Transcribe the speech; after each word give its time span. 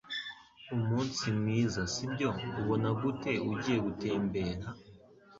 Umunsi 0.75 1.25
mwiza, 1.37 1.81
sibyo? 1.93 2.29
Ubona 2.61 2.89
gute 3.01 3.31
ugiye 3.51 3.77
gutembera? 3.85 4.65